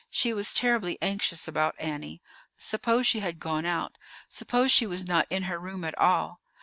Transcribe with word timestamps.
She 0.09 0.33
was 0.33 0.51
terribly 0.51 0.97
anxious 0.99 1.47
about 1.47 1.75
Annie. 1.77 2.23
Suppose 2.57 3.05
she 3.05 3.19
had 3.19 3.37
gone 3.39 3.67
out! 3.67 3.99
Suppose 4.29 4.71
she 4.71 4.87
was 4.87 5.05
not 5.07 5.27
in 5.29 5.43
her 5.43 5.59
room 5.59 5.83
at 5.83 5.95
all! 5.99 6.41